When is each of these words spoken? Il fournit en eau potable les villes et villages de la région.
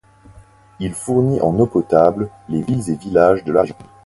Il 0.79 0.95
fournit 0.95 1.41
en 1.41 1.59
eau 1.59 1.67
potable 1.67 2.31
les 2.49 2.63
villes 2.63 2.89
et 2.89 2.95
villages 2.95 3.43
de 3.43 3.51
la 3.51 3.61
région. 3.61 3.75